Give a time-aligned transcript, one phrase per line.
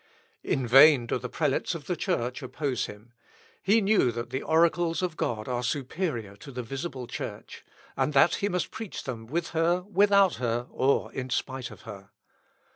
[0.43, 3.13] In vain do the prelates of the Church oppose him;
[3.61, 7.63] he knew that the oracles of God are superior to the visible church,
[7.95, 12.09] and that he must preach them with her, without her, or in spite of her.